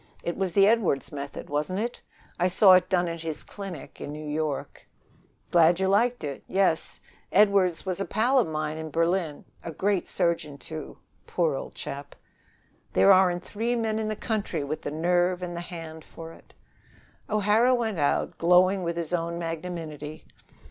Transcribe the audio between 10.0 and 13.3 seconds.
surgeon, too, poor old chap!" "There